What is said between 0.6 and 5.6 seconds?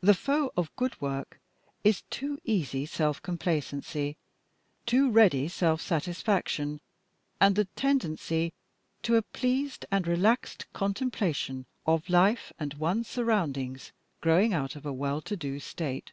good work is too easy self complacency, too ready